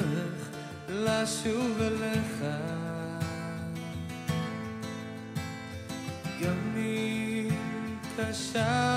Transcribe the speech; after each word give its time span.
הדרך 0.00 0.48
לשוב 0.88 1.80
אליך. 1.80 2.44
גם 6.42 6.76
אם 6.76 7.48
קשה 8.16 8.89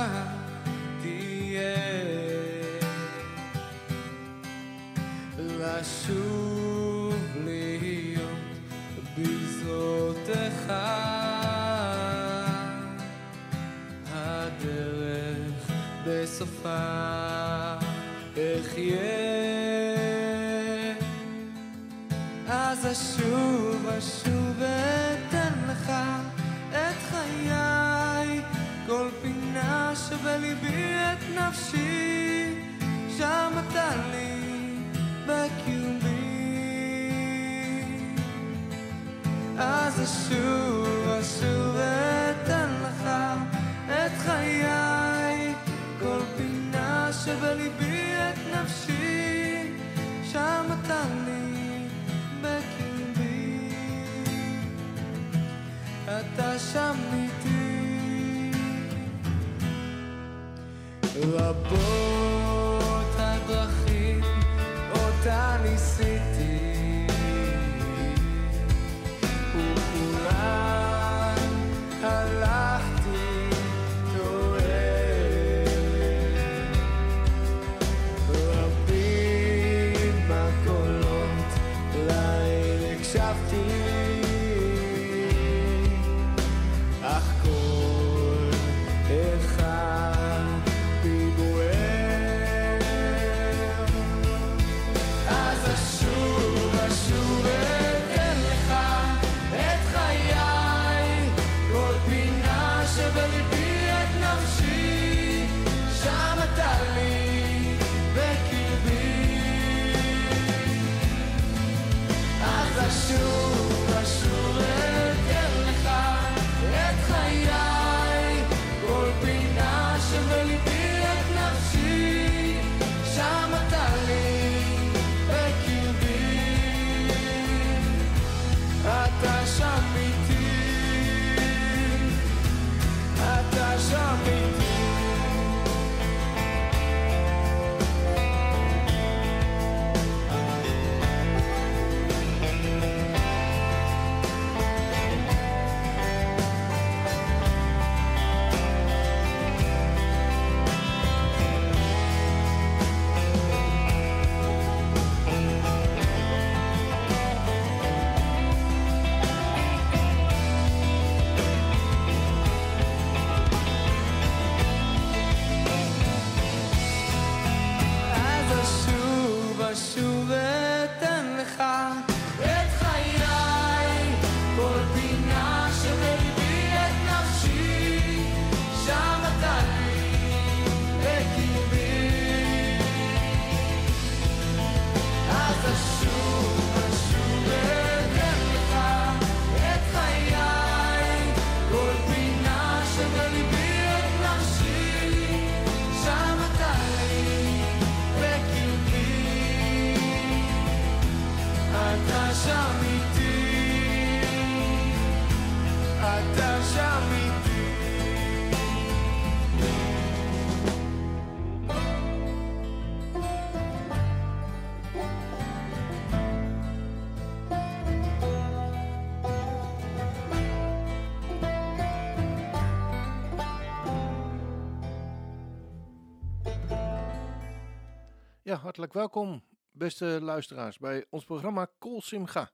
hartelijk 228.63 228.93
welkom, 228.93 229.43
beste 229.71 230.05
luisteraars, 230.21 230.77
bij 230.77 231.05
ons 231.09 231.23
programma 231.23 231.67
Kol 231.77 232.01
Simcha. 232.01 232.51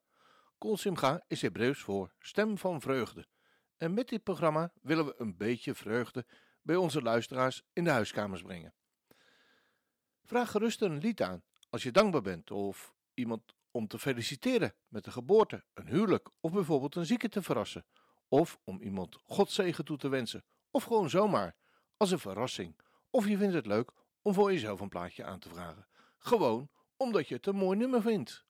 Kol 0.58 0.78
Simcha 0.78 1.24
is 1.28 1.42
Hebreeuws 1.42 1.80
voor 1.82 2.14
stem 2.20 2.58
van 2.58 2.82
vreugde. 2.82 3.28
En 3.78 3.94
met 3.94 4.08
dit 4.10 4.24
programma 4.24 4.72
willen 4.82 5.06
we 5.06 5.14
een 5.18 5.38
beetje 5.38 5.76
vreugde 5.76 6.26
bij 6.62 6.76
onze 6.76 7.02
luisteraars 7.02 7.64
in 7.74 7.84
de 7.84 7.90
huiskamers 7.90 8.42
brengen. 8.42 8.74
Vraag 10.24 10.52
gerust 10.52 10.82
een 10.82 10.98
lied 10.98 11.22
aan 11.22 11.44
als 11.70 11.84
je 11.84 11.92
dankbaar 11.92 12.22
bent 12.22 12.52
of 12.52 12.94
iemand 13.14 13.42
om 13.72 13.88
te 13.88 14.00
feliciteren 14.00 14.74
met 14.88 15.06
een 15.06 15.12
geboorte, 15.12 15.64
een 15.74 15.88
huwelijk 15.88 16.30
of 16.40 16.52
bijvoorbeeld 16.52 16.96
een 16.96 17.06
zieke 17.06 17.30
te 17.30 17.42
verrassen. 17.42 17.86
Of 18.28 18.60
om 18.64 18.82
iemand 18.82 19.18
Godzegen 19.24 19.86
toe 19.86 19.98
te 19.98 20.10
wensen. 20.10 20.44
Of 20.72 20.84
gewoon 20.84 21.10
zomaar 21.10 21.56
als 21.98 22.12
een 22.12 22.20
verrassing. 22.20 22.80
Of 23.10 23.28
je 23.28 23.38
vindt 23.38 23.54
het 23.54 23.66
leuk 23.66 23.92
om 24.22 24.34
voor 24.34 24.52
jezelf 24.52 24.80
een 24.80 24.90
plaatje 24.90 25.24
aan 25.24 25.40
te 25.40 25.50
vragen. 25.50 25.89
Gewoon 26.19 26.69
omdat 26.98 27.27
je 27.27 27.36
het 27.36 27.45
een 27.45 27.56
mooi 27.56 27.77
nummer 27.77 28.01
vindt. 28.01 28.45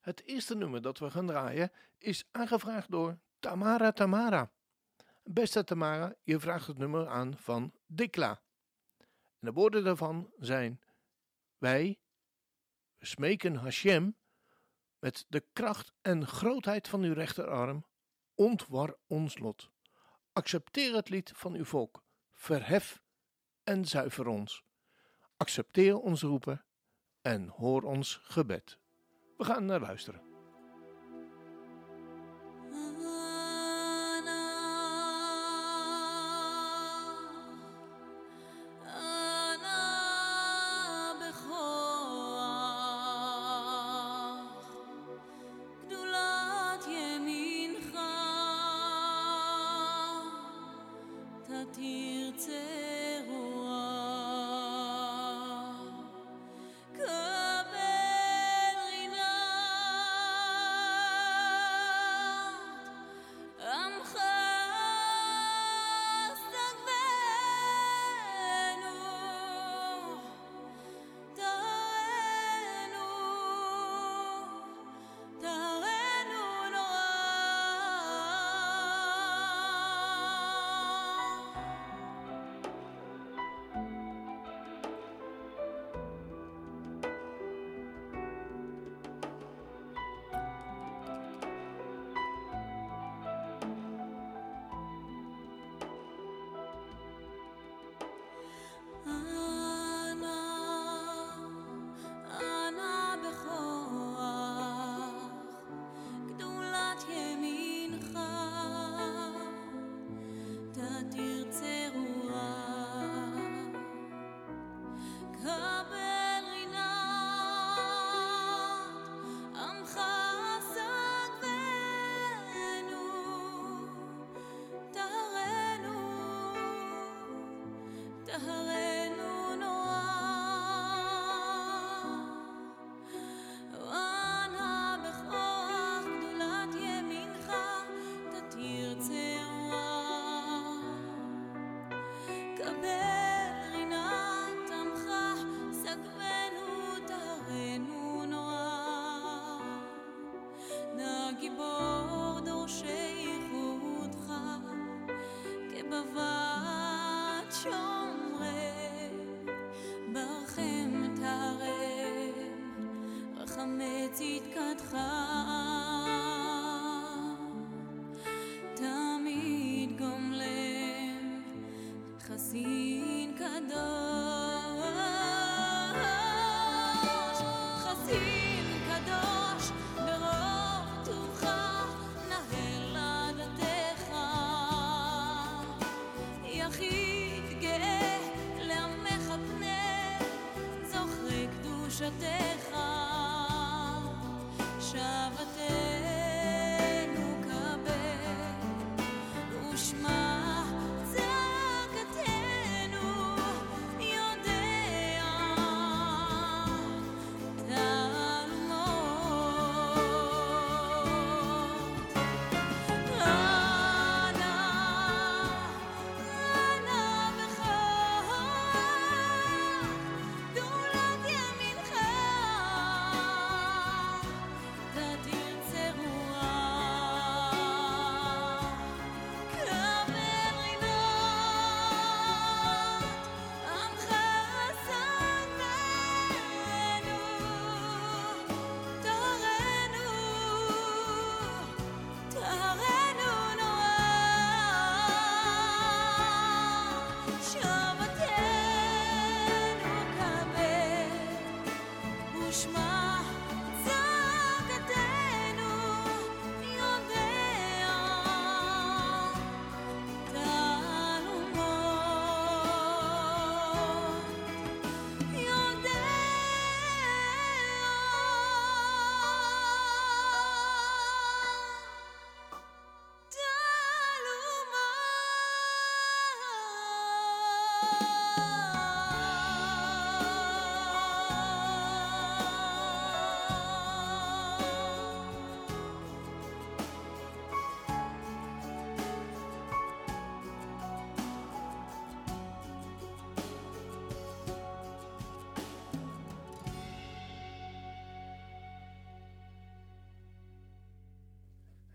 Het 0.00 0.22
eerste 0.24 0.54
nummer 0.54 0.82
dat 0.82 0.98
we 0.98 1.10
gaan 1.10 1.26
draaien 1.26 1.72
is 1.98 2.24
aangevraagd 2.30 2.90
door 2.90 3.18
Tamara 3.38 3.92
Tamara. 3.92 4.52
Beste 5.22 5.64
Tamara, 5.64 6.14
je 6.22 6.40
vraagt 6.40 6.66
het 6.66 6.78
nummer 6.78 7.08
aan 7.08 7.36
van 7.36 7.72
Dikla. 7.86 8.42
En 8.98 9.48
de 9.48 9.52
woorden 9.52 9.84
daarvan 9.84 10.32
zijn: 10.38 10.80
Wij 11.58 11.98
smeken 12.98 13.54
Hashem 13.54 14.16
met 14.98 15.24
de 15.28 15.44
kracht 15.52 15.92
en 16.00 16.26
grootheid 16.26 16.88
van 16.88 17.02
uw 17.02 17.12
rechterarm, 17.12 17.86
ontwar 18.34 18.96
ons 19.06 19.38
lot. 19.38 19.70
Accepteer 20.32 20.94
het 20.94 21.08
lied 21.08 21.32
van 21.34 21.54
uw 21.54 21.64
volk, 21.64 22.04
verhef 22.32 23.02
en 23.64 23.84
zuiver 23.84 24.26
ons. 24.26 24.64
Accepteer 25.42 25.98
ons 25.98 26.22
roepen 26.22 26.64
en 27.22 27.48
hoor 27.48 27.82
ons 27.82 28.20
gebed. 28.22 28.78
We 29.36 29.44
gaan 29.44 29.64
naar 29.64 29.80
luisteren. 29.80 30.31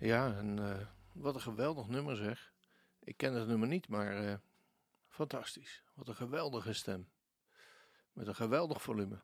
Ja, 0.07 0.35
en 0.35 0.59
eh, 0.59 0.87
wat 1.11 1.35
een 1.35 1.41
geweldig 1.41 1.87
nummer 1.87 2.15
zeg. 2.15 2.53
Ik 2.99 3.17
ken 3.17 3.33
het 3.33 3.47
nummer 3.47 3.67
niet, 3.67 3.87
maar 3.87 4.25
eh, 4.25 4.35
fantastisch. 5.07 5.83
Wat 5.93 6.07
een 6.07 6.15
geweldige 6.15 6.73
stem. 6.73 7.09
Met 8.13 8.27
een 8.27 8.35
geweldig 8.35 8.81
volume. 8.81 9.21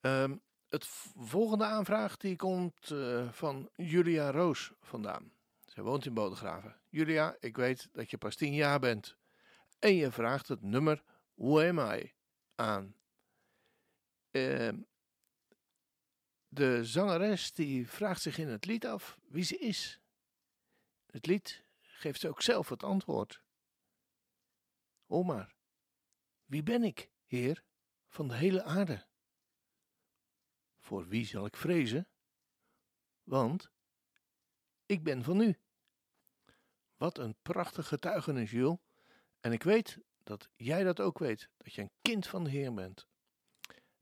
Um, 0.00 0.42
het 0.68 0.86
volgende 1.16 1.64
aanvraag 1.64 2.16
die 2.16 2.36
komt 2.36 2.90
eh, 2.90 3.32
van 3.32 3.70
Julia 3.76 4.30
Roos 4.30 4.72
vandaan. 4.80 5.32
Zij 5.66 5.82
woont 5.82 6.06
in 6.06 6.14
Bodegraven. 6.14 6.80
Julia, 6.88 7.36
ik 7.40 7.56
weet 7.56 7.88
dat 7.92 8.10
je 8.10 8.18
pas 8.18 8.36
tien 8.36 8.54
jaar 8.54 8.80
bent. 8.80 9.16
En 9.78 9.94
je 9.94 10.10
vraagt 10.10 10.48
het 10.48 10.62
nummer 10.62 11.02
Who 11.34 11.68
Am 11.68 11.78
I 11.78 12.12
aan. 12.54 12.94
Um, 14.30 14.86
de 16.52 16.84
zangeres 16.84 17.52
die 17.52 17.88
vraagt 17.88 18.22
zich 18.22 18.38
in 18.38 18.48
het 18.48 18.64
lied 18.64 18.86
af 18.86 19.18
wie 19.28 19.44
ze 19.44 19.58
is. 19.58 20.00
Het 21.06 21.26
lied 21.26 21.64
geeft 21.80 22.20
ze 22.20 22.28
ook 22.28 22.42
zelf 22.42 22.68
het 22.68 22.82
antwoord. 22.82 23.42
O 25.06 25.46
wie 26.44 26.62
ben 26.62 26.82
ik, 26.82 27.10
Heer, 27.24 27.64
van 28.08 28.28
de 28.28 28.34
hele 28.34 28.62
aarde? 28.62 29.06
Voor 30.80 31.08
wie 31.08 31.26
zal 31.26 31.46
ik 31.46 31.56
vrezen? 31.56 32.08
Want 33.22 33.70
ik 34.86 35.02
ben 35.02 35.22
van 35.22 35.40
u. 35.40 35.58
Wat 36.96 37.18
een 37.18 37.36
prachtige 37.42 37.88
getuigenis, 37.88 38.50
Jules. 38.50 38.78
En 39.40 39.52
ik 39.52 39.62
weet 39.62 39.98
dat 40.22 40.48
jij 40.56 40.82
dat 40.84 41.00
ook 41.00 41.18
weet, 41.18 41.48
dat 41.56 41.74
je 41.74 41.82
een 41.82 41.92
kind 42.02 42.26
van 42.26 42.44
de 42.44 42.50
Heer 42.50 42.74
bent. 42.74 43.06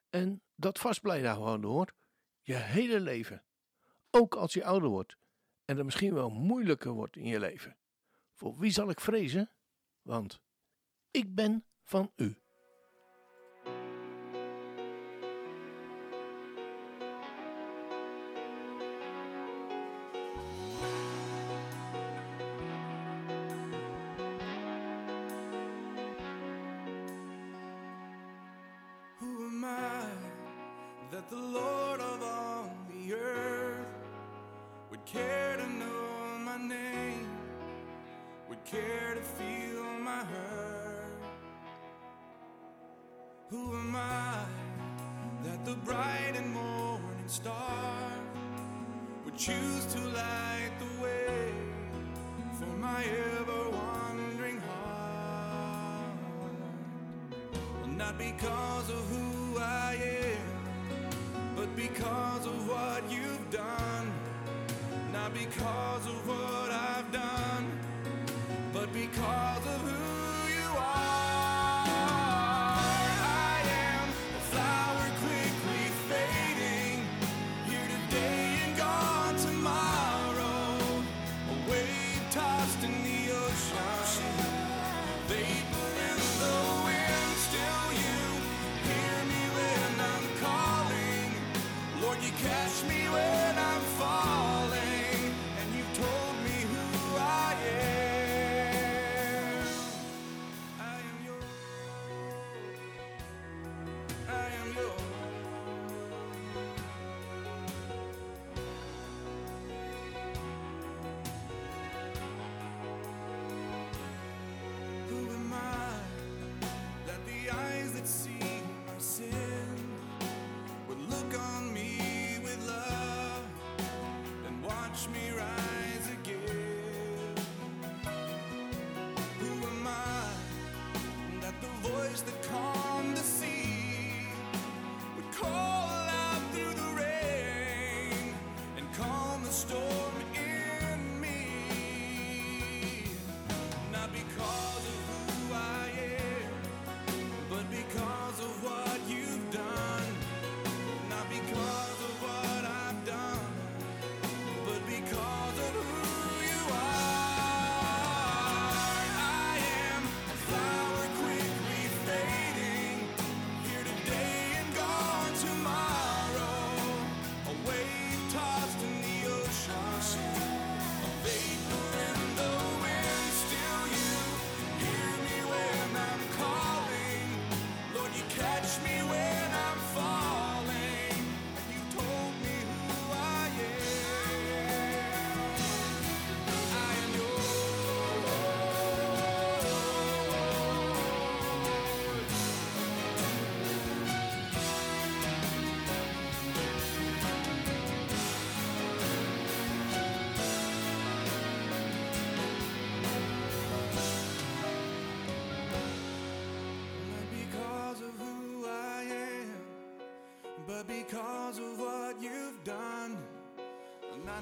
En 0.09 0.42
dat 0.54 0.78
vast 0.78 1.00
blijven 1.00 1.30
houden 1.30 1.71
hoor. 1.71 1.99
Je 2.50 2.57
hele 2.57 3.00
leven. 3.00 3.42
Ook 4.11 4.35
als 4.35 4.52
je 4.52 4.64
ouder 4.64 4.88
wordt 4.88 5.16
en 5.64 5.76
het 5.76 5.85
misschien 5.85 6.14
wel 6.14 6.30
moeilijker 6.30 6.90
wordt 6.92 7.16
in 7.16 7.26
je 7.26 7.38
leven. 7.38 7.76
Voor 8.35 8.59
wie 8.59 8.71
zal 8.71 8.90
ik 8.90 9.00
vrezen? 9.00 9.50
Want 10.02 10.40
ik 11.11 11.35
ben 11.35 11.64
van 11.85 12.12
u. 12.16 12.37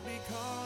because 0.04 0.57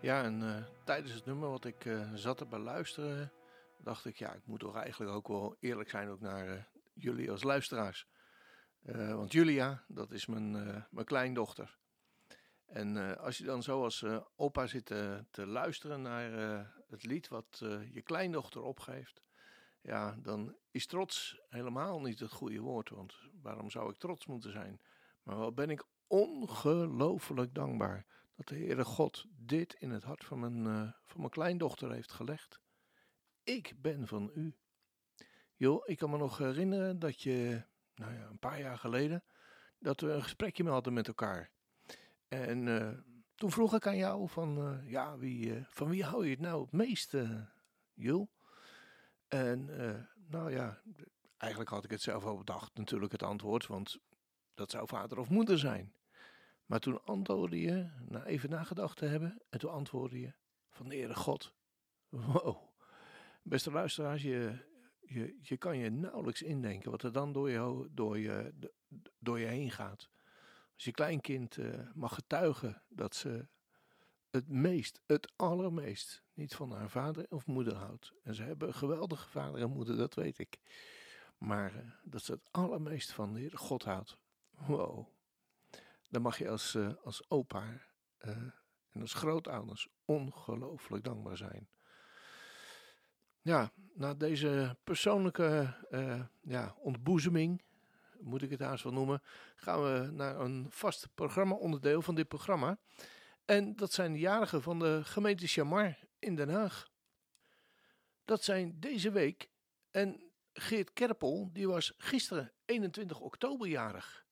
Ja, 0.00 0.22
en 0.22 0.42
eh, 0.42 0.64
tijdens 0.84 1.12
het 1.14 1.24
nummer 1.24 1.50
wat 1.50 1.64
ik 1.64 1.84
eh, 1.84 2.12
zat 2.14 2.38
te 2.38 2.46
beluisteren, 2.46 3.32
dacht 3.78 4.04
ik, 4.04 4.16
ja, 4.16 4.32
ik 4.32 4.46
moet 4.46 4.60
toch 4.60 4.76
eigenlijk 4.76 5.12
ook 5.12 5.28
wel 5.28 5.56
eerlijk 5.60 5.90
zijn 5.90 6.08
ook 6.08 6.20
naar 6.20 6.48
eh, 6.48 6.62
jullie 6.94 7.30
als 7.30 7.42
luisteraars. 7.42 8.06
Want 8.90 9.32
Julia, 9.32 9.84
dat 9.88 10.10
is 10.10 10.26
mijn, 10.26 10.52
mijn 10.90 11.06
kleindochter. 11.06 11.78
En 12.66 13.18
als 13.18 13.38
je 13.38 13.44
dan 13.44 13.62
zo 13.62 13.82
als 13.82 14.04
opa 14.36 14.66
zit 14.66 14.84
te- 14.84 15.24
te 15.30 15.46
luisteren 15.46 16.02
naar 16.02 16.30
het 16.88 17.04
lied 17.04 17.28
wat 17.28 17.56
je 17.92 18.02
kleindochter 18.02 18.62
opgeeft, 18.62 19.22
ja, 19.80 20.16
dan 20.22 20.56
is 20.70 20.86
trots 20.86 21.40
helemaal 21.48 22.00
niet 22.00 22.20
het 22.20 22.32
goede 22.32 22.60
woord. 22.60 22.88
Want 22.90 23.14
waarom 23.42 23.70
zou 23.70 23.90
ik 23.90 23.98
trots 23.98 24.26
moeten 24.26 24.50
zijn? 24.52 24.80
Maar 25.22 25.38
wel 25.38 25.52
ben 25.52 25.70
ik 25.70 25.84
ongelooflijk 26.06 27.54
dankbaar 27.54 28.06
dat 28.36 28.48
de 28.48 28.54
Heere 28.54 28.84
God 28.84 29.24
dit 29.28 29.74
in 29.78 29.90
het 29.90 30.02
hart 30.02 30.24
van 30.24 30.40
mijn, 30.40 30.66
eh, 30.66 30.92
van 31.04 31.20
mijn 31.20 31.30
kleindochter 31.30 31.92
heeft 31.92 32.12
gelegd. 32.12 32.60
Ik 33.42 33.74
ben 33.76 34.06
van 34.06 34.30
u. 34.34 34.56
Joh, 35.54 35.88
ik 35.88 35.96
kan 35.96 36.10
me 36.10 36.16
nog 36.16 36.38
herinneren 36.38 36.98
dat 36.98 37.22
je, 37.22 37.62
nou 37.94 38.12
ja, 38.12 38.26
een 38.26 38.38
paar 38.38 38.60
jaar 38.60 38.78
geleden, 38.78 39.24
dat 39.78 40.00
we 40.00 40.10
een 40.10 40.22
gesprekje 40.22 40.62
mee 40.62 40.72
hadden 40.72 40.92
met 40.92 41.08
elkaar. 41.08 41.50
En 42.28 42.68
eh, 42.68 42.98
toen 43.34 43.50
vroeg 43.50 43.74
ik 43.74 43.86
aan 43.86 43.96
jou 43.96 44.28
van, 44.28 44.58
eh, 44.58 44.90
ja, 44.90 45.18
wie, 45.18 45.64
van 45.68 45.88
wie 45.88 46.04
hou 46.04 46.24
je 46.24 46.30
het 46.30 46.40
nou 46.40 46.62
het 46.62 46.72
meest, 46.72 47.14
eh 47.14 47.40
Jul? 47.94 48.30
En 49.28 49.66
nou 50.28 50.50
ja, 50.50 50.82
eigenlijk 51.36 51.70
had 51.70 51.84
ik 51.84 51.90
het 51.90 52.02
zelf 52.02 52.24
al 52.24 52.36
bedacht, 52.36 52.76
natuurlijk 52.76 53.12
het 53.12 53.22
antwoord, 53.22 53.66
want 53.66 53.98
dat 54.54 54.70
zou 54.70 54.88
vader 54.88 55.18
of 55.18 55.28
moeder 55.28 55.58
zijn. 55.58 55.92
Maar 56.66 56.80
toen 56.80 57.04
antwoordde 57.04 57.60
je, 57.60 57.90
na 58.08 58.24
even 58.24 58.50
nagedacht 58.50 58.96
te 58.96 59.04
hebben, 59.04 59.42
en 59.50 59.58
toen 59.58 59.70
antwoordde 59.70 60.20
je 60.20 60.32
van 60.70 60.88
de 60.88 60.94
Heere 60.94 61.14
God. 61.14 61.54
Wow. 62.08 62.56
Beste 63.42 63.70
luisteraars, 63.70 64.22
je, 64.22 64.58
je, 65.00 65.38
je 65.42 65.56
kan 65.56 65.78
je 65.78 65.90
nauwelijks 65.90 66.42
indenken 66.42 66.90
wat 66.90 67.02
er 67.02 67.12
dan 67.12 67.32
door 67.32 67.50
je, 67.50 67.88
door 67.90 68.18
je, 68.18 68.54
door 69.18 69.38
je 69.38 69.46
heen 69.46 69.70
gaat. 69.70 70.08
Als 70.74 70.84
je 70.84 70.92
kleinkind 70.92 71.56
eh, 71.56 71.80
mag 71.94 72.14
getuigen 72.14 72.82
dat 72.88 73.14
ze 73.14 73.48
het 74.30 74.48
meest, 74.48 75.00
het 75.06 75.32
allermeest, 75.36 76.22
niet 76.34 76.54
van 76.54 76.72
haar 76.72 76.90
vader 76.90 77.26
of 77.28 77.46
moeder 77.46 77.74
houdt. 77.74 78.12
En 78.22 78.34
ze 78.34 78.42
hebben 78.42 78.68
een 78.68 78.74
geweldige 78.74 79.28
vader 79.28 79.60
en 79.60 79.70
moeder, 79.70 79.96
dat 79.96 80.14
weet 80.14 80.38
ik. 80.38 80.58
Maar 81.38 81.74
eh, 81.74 81.90
dat 82.04 82.22
ze 82.22 82.32
het 82.32 82.48
allermeest 82.50 83.12
van 83.12 83.32
de 83.32 83.38
Heere 83.38 83.56
God 83.56 83.84
houdt. 83.84 84.16
Wow. 84.50 85.15
Dan 86.16 86.24
mag 86.24 86.38
je 86.38 86.48
als, 86.48 86.74
eh, 86.74 86.88
als 87.04 87.30
opa 87.30 87.86
eh, 88.18 88.30
en 88.90 89.00
als 89.00 89.14
grootouders 89.14 89.88
ongelooflijk 90.04 91.04
dankbaar 91.04 91.36
zijn. 91.36 91.68
Ja, 93.40 93.72
na 93.94 94.14
deze 94.14 94.76
persoonlijke 94.84 95.76
eh, 95.90 96.22
ja, 96.42 96.74
ontboezeming, 96.78 97.62
moet 98.20 98.42
ik 98.42 98.50
het 98.50 98.60
haast 98.60 98.84
wel 98.84 98.92
noemen, 98.92 99.22
gaan 99.56 99.82
we 99.82 100.10
naar 100.12 100.40
een 100.40 100.66
vast 100.70 101.08
programma-onderdeel 101.14 102.02
van 102.02 102.14
dit 102.14 102.28
programma. 102.28 102.78
En 103.44 103.76
dat 103.76 103.92
zijn 103.92 104.12
de 104.12 104.18
jarigen 104.18 104.62
van 104.62 104.78
de 104.78 105.00
gemeente 105.04 105.46
Chamar 105.46 105.98
in 106.18 106.34
Den 106.34 106.48
Haag. 106.48 106.88
Dat 108.24 108.44
zijn 108.44 108.80
deze 108.80 109.10
week. 109.10 109.50
En 109.90 110.30
Geert 110.52 110.92
Kerpel, 110.92 111.50
die 111.52 111.68
was 111.68 111.94
gisteren 111.98 112.52
21 112.64 113.20
oktober 113.20 113.68
jarig. 113.68 114.25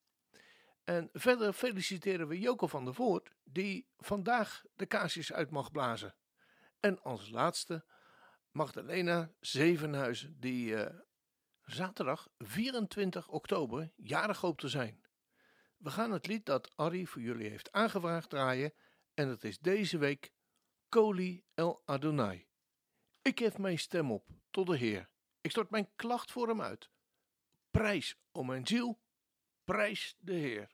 En 0.84 1.08
verder 1.12 1.52
feliciteren 1.52 2.28
we 2.28 2.38
Joko 2.38 2.66
van 2.66 2.84
der 2.84 2.94
Voort, 2.94 3.30
die 3.44 3.88
vandaag 3.98 4.64
de 4.74 4.86
kaarsjes 4.86 5.32
uit 5.32 5.50
mag 5.50 5.70
blazen. 5.70 6.14
En 6.80 7.02
als 7.02 7.30
laatste 7.30 7.84
Magdalena 8.50 9.32
Zevenhuizen, 9.40 10.40
die 10.40 10.76
eh, 10.76 11.00
zaterdag 11.64 12.28
24 12.38 13.28
oktober 13.28 13.92
jarig 13.96 14.40
hoopt 14.40 14.60
te 14.60 14.68
zijn. 14.68 15.02
We 15.76 15.90
gaan 15.90 16.10
het 16.10 16.26
lied 16.26 16.46
dat 16.46 16.76
Arrie 16.76 17.08
voor 17.08 17.22
jullie 17.22 17.48
heeft 17.48 17.72
aangevraagd 17.72 18.30
draaien. 18.30 18.72
En 19.14 19.28
dat 19.28 19.44
is 19.44 19.58
deze 19.58 19.98
week 19.98 20.32
Koli 20.88 21.44
El 21.54 21.82
Adonai. 21.84 22.46
Ik 23.22 23.38
geef 23.38 23.58
mijn 23.58 23.78
stem 23.78 24.12
op 24.12 24.28
tot 24.50 24.66
de 24.66 24.76
Heer. 24.76 25.08
Ik 25.40 25.50
stort 25.50 25.70
mijn 25.70 25.90
klacht 25.96 26.32
voor 26.32 26.48
hem 26.48 26.62
uit. 26.62 26.90
Prijs 27.70 28.16
om 28.32 28.46
mijn 28.46 28.66
ziel, 28.66 29.00
prijs 29.64 30.16
de 30.18 30.32
Heer. 30.32 30.73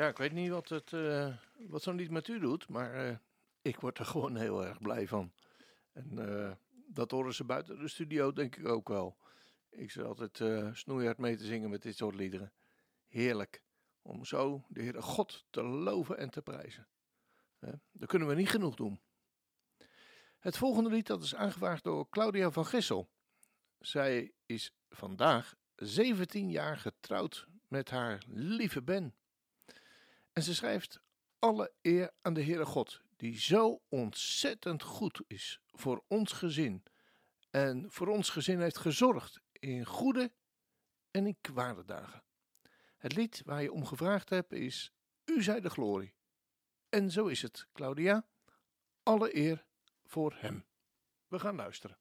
Ja, 0.00 0.08
ik 0.08 0.16
weet 0.16 0.32
niet 0.32 0.50
wat, 0.50 0.68
het, 0.68 0.92
eh, 0.92 1.34
wat 1.68 1.82
zo'n 1.82 1.96
lied 1.96 2.10
met 2.10 2.28
u 2.28 2.38
doet, 2.38 2.68
maar 2.68 2.94
eh, 2.94 3.16
ik 3.62 3.80
word 3.80 3.98
er 3.98 4.04
gewoon 4.04 4.36
heel 4.36 4.64
erg 4.66 4.80
blij 4.80 5.08
van. 5.08 5.32
En 5.92 6.18
eh, 6.18 6.52
dat 6.86 7.10
horen 7.10 7.34
ze 7.34 7.44
buiten 7.44 7.78
de 7.78 7.88
studio 7.88 8.32
denk 8.32 8.56
ik 8.56 8.68
ook 8.68 8.88
wel. 8.88 9.16
Ik 9.70 9.90
zit 9.90 10.04
altijd 10.04 10.42
snoeihard 10.76 11.18
mee 11.18 11.36
te 11.36 11.44
zingen 11.44 11.70
met 11.70 11.82
dit 11.82 11.96
soort 11.96 12.14
liederen. 12.14 12.52
Heerlijk, 13.06 13.62
om 14.02 14.24
zo 14.24 14.64
de 14.68 14.82
Heere 14.82 15.02
God 15.02 15.46
te 15.50 15.62
loven 15.62 16.18
en 16.18 16.30
te 16.30 16.42
prijzen. 16.42 16.88
Hè, 17.58 17.72
dat 17.92 18.08
kunnen 18.08 18.28
we 18.28 18.34
niet 18.34 18.50
genoeg 18.50 18.74
doen. 18.74 19.00
Het 20.38 20.56
volgende 20.56 20.90
lied 20.90 21.06
dat 21.06 21.22
is 21.22 21.34
aangevraagd 21.34 21.84
door 21.84 22.08
Claudia 22.08 22.50
van 22.50 22.66
Gissel. 22.66 23.10
Zij 23.78 24.32
is 24.46 24.74
vandaag 24.88 25.54
17 25.74 26.50
jaar 26.50 26.76
getrouwd 26.76 27.46
met 27.68 27.90
haar 27.90 28.22
lieve 28.28 28.82
Ben. 28.82 29.14
En 30.32 30.42
ze 30.42 30.54
schrijft 30.54 31.00
alle 31.38 31.72
eer 31.82 32.12
aan 32.22 32.34
de 32.34 32.44
Heere 32.44 32.64
God, 32.64 33.00
die 33.16 33.40
zo 33.40 33.82
ontzettend 33.88 34.82
goed 34.82 35.22
is 35.26 35.60
voor 35.66 36.04
ons 36.06 36.32
gezin. 36.32 36.82
En 37.50 37.90
voor 37.90 38.08
ons 38.08 38.28
gezin 38.28 38.60
heeft 38.60 38.78
gezorgd 38.78 39.40
in 39.52 39.84
goede 39.84 40.32
en 41.10 41.26
in 41.26 41.36
kwade 41.40 41.84
dagen. 41.84 42.22
Het 42.96 43.16
lied 43.16 43.42
waar 43.44 43.62
je 43.62 43.72
om 43.72 43.86
gevraagd 43.86 44.28
hebt 44.28 44.52
is 44.52 44.92
U 45.24 45.42
zij 45.42 45.60
de 45.60 45.70
glorie. 45.70 46.14
En 46.88 47.10
zo 47.10 47.26
is 47.26 47.42
het, 47.42 47.66
Claudia. 47.72 48.26
Alle 49.02 49.36
eer 49.36 49.64
voor 50.04 50.34
hem. 50.36 50.66
We 51.28 51.38
gaan 51.38 51.56
luisteren. 51.56 51.98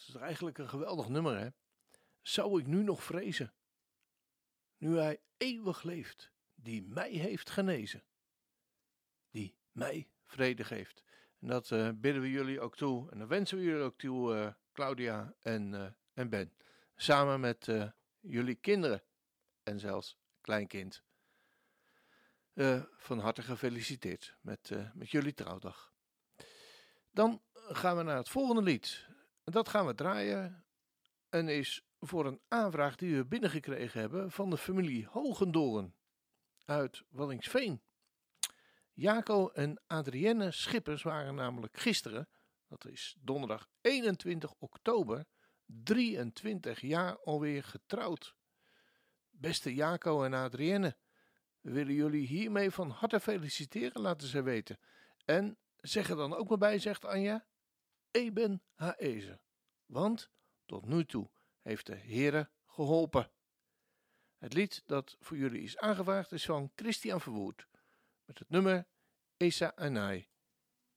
Het 0.00 0.08
is 0.08 0.14
eigenlijk 0.14 0.58
een 0.58 0.68
geweldig 0.68 1.08
nummer, 1.08 1.38
hè? 1.38 1.48
Zou 2.22 2.60
ik 2.60 2.66
nu 2.66 2.82
nog 2.82 3.04
vrezen? 3.04 3.52
Nu 4.76 4.96
hij 4.96 5.20
eeuwig 5.36 5.82
leeft, 5.82 6.32
die 6.54 6.82
mij 6.82 7.10
heeft 7.10 7.50
genezen. 7.50 8.02
Die 9.30 9.56
mij 9.72 10.08
vrede 10.24 10.64
geeft. 10.64 11.02
En 11.40 11.48
dat 11.48 11.70
eh, 11.70 11.88
bidden 11.94 12.22
we 12.22 12.30
jullie 12.30 12.60
ook 12.60 12.76
toe. 12.76 13.10
En 13.10 13.18
dan 13.18 13.28
wensen 13.28 13.58
we 13.58 13.64
jullie 13.64 13.82
ook 13.82 13.98
toe, 13.98 14.34
eh, 14.34 14.52
Claudia 14.72 15.34
en, 15.40 15.74
eh, 15.74 15.86
en 16.12 16.28
Ben. 16.28 16.52
Samen 16.96 17.40
met 17.40 17.68
jullie 18.20 18.54
kinderen. 18.54 19.02
En 19.62 19.78
zelfs 19.78 20.18
kleinkind. 20.40 21.02
Van 22.96 23.18
harte 23.18 23.42
gefeliciteerd 23.42 24.36
met, 24.40 24.70
met 24.94 25.10
jullie 25.10 25.34
trouwdag. 25.34 25.92
Dan 27.10 27.42
gaan 27.52 27.96
we 27.96 28.02
naar 28.02 28.16
het 28.16 28.28
volgende 28.28 28.62
lied. 28.62 29.06
Dat 29.44 29.68
gaan 29.68 29.86
we 29.86 29.94
draaien 29.94 30.64
en 31.28 31.48
is 31.48 31.82
voor 32.00 32.26
een 32.26 32.40
aanvraag 32.48 32.96
die 32.96 33.16
we 33.16 33.26
binnengekregen 33.26 34.00
hebben 34.00 34.30
van 34.30 34.50
de 34.50 34.56
familie 34.56 35.06
Hogendoorn 35.06 35.94
uit 36.64 37.02
Wallingsveen. 37.08 37.82
Jaco 38.92 39.48
en 39.48 39.82
Adrienne 39.86 40.50
Schippers 40.50 41.02
waren 41.02 41.34
namelijk 41.34 41.78
gisteren, 41.78 42.28
dat 42.68 42.86
is 42.86 43.16
donderdag 43.20 43.68
21 43.80 44.54
oktober, 44.58 45.24
23 45.66 46.80
jaar 46.80 47.18
alweer 47.18 47.64
getrouwd. 47.64 48.34
Beste 49.30 49.74
Jaco 49.74 50.24
en 50.24 50.34
Adrienne, 50.34 50.96
we 51.60 51.72
willen 51.72 51.94
jullie 51.94 52.26
hiermee 52.26 52.70
van 52.70 52.90
harte 52.90 53.20
feliciteren, 53.20 54.02
laten 54.02 54.28
ze 54.28 54.42
weten. 54.42 54.78
En 55.24 55.58
zeg 55.76 56.10
er 56.10 56.16
dan 56.16 56.34
ook 56.34 56.48
maar 56.48 56.58
bij, 56.58 56.78
zegt 56.78 57.04
Anja, 57.04 57.46
Eben 58.12 58.62
Haeze. 58.74 59.40
Want 59.86 60.30
tot 60.64 60.86
nu 60.86 61.04
toe 61.04 61.30
heeft 61.60 61.86
de 61.86 61.96
Heere 61.96 62.50
geholpen. 62.66 63.30
Het 64.38 64.52
lied 64.52 64.82
dat 64.86 65.16
voor 65.20 65.36
jullie 65.36 65.62
is 65.62 65.78
aangevraagd 65.78 66.32
is 66.32 66.44
van 66.44 66.72
Christian 66.74 67.20
Verwoerd 67.20 67.68
met 68.24 68.38
het 68.38 68.48
nummer 68.48 68.86
Esa 69.36 69.72
Anai. 69.74 70.28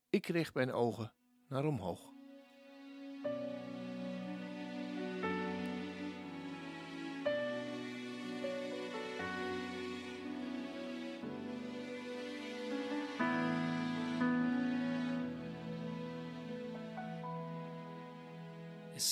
Ik 0.09 0.27
richt 0.27 0.53
mijn 0.53 0.71
ogen 0.71 1.13
naar 1.47 1.65
omhoog. 1.65 2.13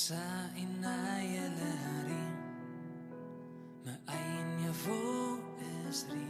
sa 0.04 0.52
inayalaan 0.60 2.12
Maainyavu 3.88 5.00
esri 5.88 6.28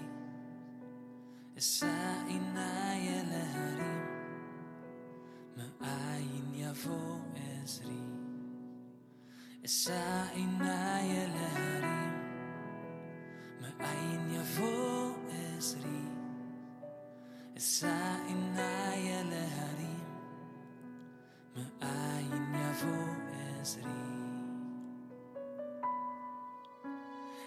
Sa 1.58 1.90
inayalaharim 2.30 3.98
Maainyavu 5.58 7.02
esri 7.66 7.98
Sa 9.66 10.30
inayalaharim 10.38 12.14
Maainyavu 13.58 14.74
esri 15.58 16.06
Sa 17.58 18.03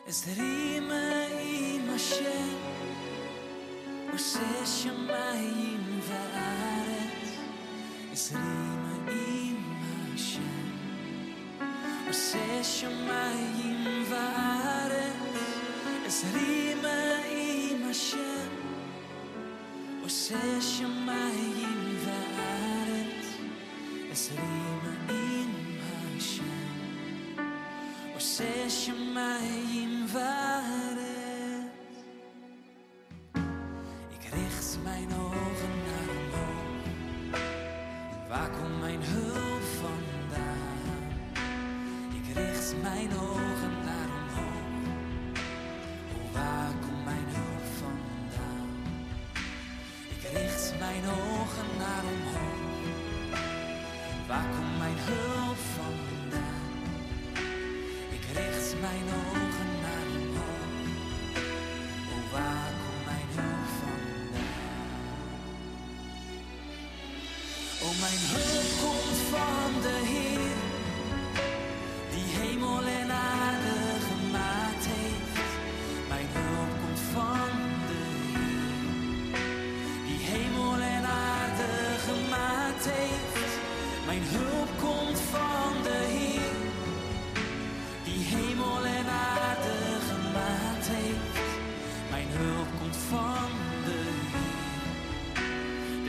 Estarima 0.09 0.95
e 1.42 1.81
Mashem, 1.85 2.57
você 4.12 4.38
chama 4.64 5.35
e 5.35 5.75
invaret. 5.75 7.11
Estarima 8.12 9.11
e 9.11 9.59
Mashem, 10.12 10.42
você 12.07 12.62
chama 12.62 13.33
e 13.35 13.99
invaret. 13.99 15.16
Estarima 16.07 17.27
e 17.29 17.77
Mashem, 17.85 18.49
você 20.05 20.38
chama 20.61 21.19
e 21.35 21.64
invaret. 21.75 23.27
Estarima 24.12 24.92
e 25.11 25.21
Mashem, 26.14 26.45
você 28.14 28.71
chama 28.71 29.40
e. 29.42 29.95
Ik 34.09 34.24
richt 34.33 34.79
mijn 34.83 35.09
ogen 35.14 35.74
naar 35.88 36.09
omhoog 36.16 36.85
Waar 38.29 38.50
komt 38.50 38.81
mijn 38.81 39.02
hulp 39.02 39.62
vandaan? 39.83 41.02
Ik 42.14 42.35
richt 42.35 42.74
mijn 42.83 43.11
ogen 43.18 43.74
naar 43.85 44.09
omhoog 44.20 44.64
Oh, 46.14 46.33
waar 46.33 46.72
komt 46.81 47.05
mijn 47.05 47.26
hulp 47.37 47.66
vandaan? 47.83 48.68
Ik 50.09 50.22
richt 50.33 50.74
mijn 50.79 51.05
ogen 51.05 51.68
naar 51.79 52.05
omhoog 52.14 52.64
Waar 54.29 54.46
komt 54.57 54.79
mijn 54.79 54.98
hulp 54.98 55.56
mijn 68.07 68.19
hulp 68.21 68.71
komt 68.81 69.19
van 69.31 69.81
de 69.83 70.01
Heer, 70.05 70.15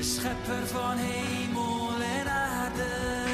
schepper 0.08 0.68
van 0.68 0.98
hemel 0.98 2.02
en 2.20 2.28
aarde. 2.28 3.27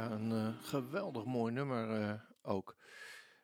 Ja, 0.00 0.10
een 0.10 0.32
eh, 0.32 0.62
geweldig 0.62 1.24
mooi 1.24 1.52
nummer 1.52 2.00
eh, 2.00 2.20
ook. 2.42 2.76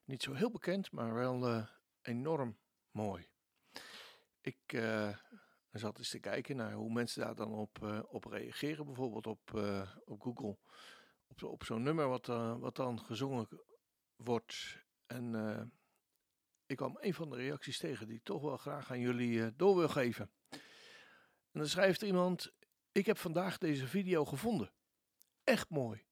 Niet 0.05 0.23
zo 0.23 0.33
heel 0.33 0.51
bekend, 0.51 0.92
maar 0.92 1.14
wel 1.14 1.47
eh, 1.47 1.66
enorm 2.03 2.59
mooi. 2.90 3.29
Ik, 4.40 4.83
zat 5.71 5.99
eens 5.99 6.11
te 6.11 6.19
kijken 6.21 6.57
naar 6.57 6.73
hoe 6.73 6.92
mensen 6.92 7.21
daar 7.21 7.35
dan 7.35 7.53
op, 7.53 8.05
op 8.09 8.25
reageren. 8.25 8.85
Bijvoorbeeld 8.85 9.27
op, 9.27 9.55
op 10.05 10.21
Google. 10.21 10.59
Op, 11.27 11.42
op 11.42 11.64
zo'n 11.64 11.83
nummer 11.83 12.09
wat, 12.09 12.27
wat 12.61 12.77
dan 12.77 13.01
gezongen 13.01 13.49
wordt. 14.16 14.85
En 15.07 15.35
ik 16.66 16.77
kwam 16.77 16.97
een 17.01 17.14
van 17.14 17.31
de 17.31 17.37
reacties 17.37 17.79
tegen 17.79 18.07
die 18.07 18.16
ik 18.16 18.25
toch 18.25 18.42
wel 18.42 18.57
graag 18.57 18.90
aan 18.90 19.01
jullie 19.01 19.57
door 19.57 19.77
wil 19.77 19.88
geven. 19.88 20.31
En 21.51 21.61
dan 21.61 21.66
schrijft 21.66 22.03
iemand: 22.03 22.53
Ik 22.92 23.07
heb 23.07 23.19
vandaag 23.19 23.59
deze 23.59 23.87
video 23.87 24.25
gevonden. 24.25 24.73
Echt 25.45 25.71
mooi. 25.71 26.06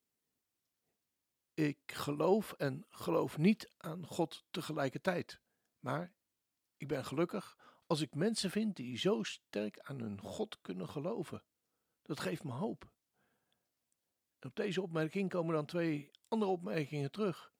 Ik 1.54 1.78
geloof 1.86 2.52
en 2.52 2.86
geloof 2.90 3.38
niet 3.38 3.70
aan 3.76 4.06
God 4.06 4.44
tegelijkertijd. 4.50 5.40
Maar 5.78 6.14
ik 6.76 6.88
ben 6.88 7.04
gelukkig 7.04 7.56
als 7.86 8.00
ik 8.00 8.14
mensen 8.14 8.50
vind 8.50 8.76
die 8.76 8.98
zo 8.98 9.22
sterk 9.22 9.80
aan 9.80 10.00
hun 10.00 10.20
God 10.20 10.60
kunnen 10.60 10.88
geloven. 10.88 11.44
Dat 12.02 12.20
geeft 12.20 12.44
me 12.44 12.52
hoop. 12.52 12.92
Op 14.40 14.56
deze 14.56 14.82
opmerking 14.82 15.30
komen 15.30 15.54
dan 15.54 15.66
twee 15.66 16.10
andere 16.28 16.50
opmerkingen 16.50 17.10
terug. 17.10 17.52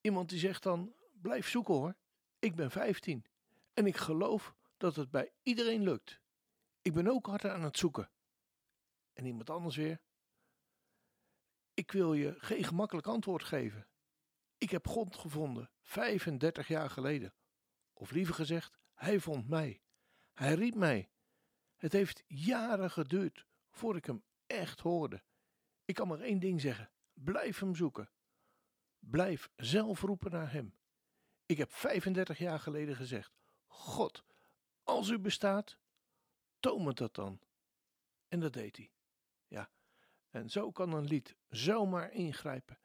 Iemand 0.00 0.28
die 0.28 0.38
zegt 0.38 0.62
dan: 0.62 0.94
Blijf 1.12 1.48
zoeken 1.48 1.74
hoor. 1.74 1.96
Ik 2.38 2.54
ben 2.54 2.70
15 2.70 3.24
en 3.72 3.86
ik 3.86 3.96
geloof 3.96 4.54
dat 4.76 4.96
het 4.96 5.10
bij 5.10 5.32
iedereen 5.42 5.82
lukt. 5.82 6.20
Ik 6.82 6.92
ben 6.92 7.08
ook 7.08 7.26
hard 7.26 7.44
aan 7.44 7.62
het 7.62 7.78
zoeken. 7.78 8.10
En 9.12 9.24
iemand 9.24 9.50
anders 9.50 9.76
weer: 9.76 10.00
Ik 11.76 11.92
wil 11.92 12.14
je 12.14 12.34
geen 12.38 12.64
gemakkelijk 12.64 13.06
antwoord 13.06 13.44
geven. 13.44 13.86
Ik 14.58 14.70
heb 14.70 14.86
God 14.86 15.16
gevonden 15.16 15.70
35 15.80 16.68
jaar 16.68 16.90
geleden. 16.90 17.34
Of 17.92 18.10
liever 18.10 18.34
gezegd, 18.34 18.78
hij 18.94 19.20
vond 19.20 19.48
mij. 19.48 19.80
Hij 20.32 20.54
riep 20.54 20.74
mij. 20.74 21.10
Het 21.76 21.92
heeft 21.92 22.22
jaren 22.26 22.90
geduurd 22.90 23.46
voor 23.70 23.96
ik 23.96 24.04
hem 24.04 24.24
echt 24.46 24.80
hoorde. 24.80 25.22
Ik 25.84 25.94
kan 25.94 26.08
maar 26.08 26.20
één 26.20 26.38
ding 26.38 26.60
zeggen: 26.60 26.90
blijf 27.12 27.58
hem 27.58 27.74
zoeken. 27.74 28.10
Blijf 28.98 29.50
zelf 29.56 30.00
roepen 30.00 30.30
naar 30.30 30.52
hem. 30.52 30.76
Ik 31.46 31.58
heb 31.58 31.72
35 31.72 32.38
jaar 32.38 32.60
geleden 32.60 32.96
gezegd: 32.96 33.36
God, 33.66 34.24
als 34.82 35.08
u 35.08 35.18
bestaat, 35.18 35.78
toon 36.60 36.86
het 36.86 36.96
dat 36.96 37.14
dan. 37.14 37.40
En 38.28 38.40
dat 38.40 38.52
deed 38.52 38.76
hij. 38.76 38.90
Ja, 39.46 39.70
en 40.36 40.50
zo 40.50 40.70
kan 40.70 40.92
een 40.92 41.04
lied 41.04 41.36
zomaar 41.48 42.12
ingrijpen 42.12 42.78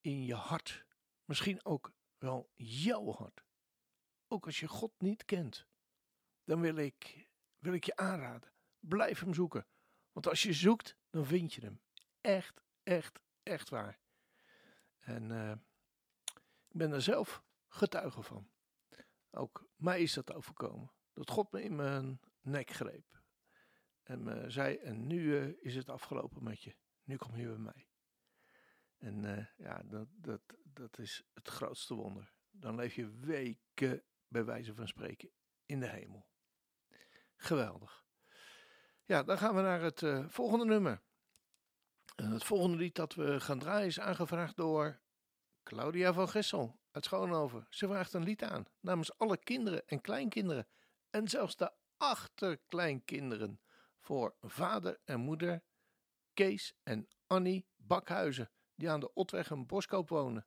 in 0.00 0.24
je 0.24 0.34
hart. 0.34 0.84
Misschien 1.24 1.64
ook 1.64 1.92
wel 2.18 2.50
jouw 2.54 3.12
hart. 3.12 3.44
Ook 4.26 4.46
als 4.46 4.60
je 4.60 4.68
God 4.68 4.92
niet 4.98 5.24
kent, 5.24 5.66
dan 6.44 6.60
wil 6.60 6.76
ik, 6.76 7.28
wil 7.58 7.72
ik 7.72 7.84
je 7.84 7.96
aanraden. 7.96 8.52
Blijf 8.78 9.20
hem 9.20 9.34
zoeken. 9.34 9.66
Want 10.12 10.28
als 10.28 10.42
je 10.42 10.52
zoekt, 10.52 10.96
dan 11.10 11.26
vind 11.26 11.54
je 11.54 11.60
hem. 11.60 11.80
Echt, 12.20 12.62
echt, 12.82 13.20
echt 13.42 13.68
waar. 13.68 13.98
En 14.98 15.30
eh, 15.30 15.56
ik 16.68 16.76
ben 16.76 16.92
er 16.92 17.02
zelf 17.02 17.42
getuige 17.68 18.22
van. 18.22 18.50
Ook 19.30 19.68
mij 19.76 20.02
is 20.02 20.12
dat 20.12 20.32
overkomen. 20.32 20.92
Dat 21.12 21.30
God 21.30 21.52
me 21.52 21.62
in 21.62 21.74
mijn 21.74 22.20
nek 22.40 22.70
greep. 22.70 23.22
En 24.02 24.52
zei, 24.52 24.76
en 24.76 25.06
nu 25.06 25.38
eh, 25.38 25.48
is 25.60 25.74
het 25.74 25.88
afgelopen 25.88 26.42
met 26.42 26.62
je. 26.62 26.80
Nu 27.04 27.16
kom 27.16 27.36
je 27.36 27.46
bij 27.46 27.56
mij. 27.56 27.86
En 28.98 29.24
eh, 29.24 29.46
ja, 29.56 29.82
dat, 29.84 30.08
dat, 30.10 30.40
dat 30.64 30.98
is 30.98 31.22
het 31.34 31.48
grootste 31.48 31.94
wonder. 31.94 32.32
Dan 32.50 32.74
leef 32.74 32.94
je 32.94 33.10
weken, 33.10 34.04
bij 34.28 34.44
wijze 34.44 34.74
van 34.74 34.88
spreken, 34.88 35.30
in 35.66 35.80
de 35.80 35.88
hemel. 35.88 36.26
Geweldig. 37.36 38.04
Ja, 39.04 39.22
dan 39.22 39.38
gaan 39.38 39.54
we 39.54 39.60
naar 39.60 39.80
het 39.80 40.02
eh, 40.02 40.28
volgende 40.28 40.64
nummer. 40.64 41.02
En 42.16 42.30
het 42.30 42.44
volgende 42.44 42.76
lied 42.76 42.94
dat 42.94 43.14
we 43.14 43.40
gaan 43.40 43.58
draaien 43.58 43.86
is 43.86 44.00
aangevraagd 44.00 44.56
door 44.56 45.00
Claudia 45.62 46.12
van 46.12 46.28
Gessel 46.28 46.80
uit 46.90 47.04
Schoonhoven. 47.04 47.66
Ze 47.70 47.86
vraagt 47.86 48.12
een 48.12 48.22
lied 48.22 48.42
aan 48.42 48.64
namens 48.80 49.18
alle 49.18 49.36
kinderen 49.36 49.86
en 49.86 50.00
kleinkinderen 50.00 50.68
en 51.10 51.28
zelfs 51.28 51.56
de 51.56 51.72
achterkleinkinderen 51.96 53.60
voor 54.00 54.36
vader 54.40 55.00
en 55.04 55.20
moeder 55.20 55.62
Kees 56.34 56.74
en 56.82 57.08
Annie 57.26 57.66
Bakhuizen, 57.76 58.50
die 58.74 58.90
aan 58.90 59.00
de 59.00 59.14
Otweg 59.14 59.50
en 59.50 59.66
Boskoop 59.66 60.08
wonen. 60.08 60.46